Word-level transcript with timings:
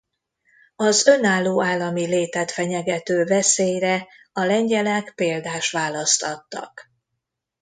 Az 0.75 1.07
önálló 1.07 1.63
állami 1.63 2.05
létet 2.05 2.51
fenyegető 2.51 3.23
veszélyre 3.23 4.07
a 4.33 4.41
lengyelek 4.43 5.11
példás 5.15 5.71
választ 5.71 6.23
adtak. 6.23 6.91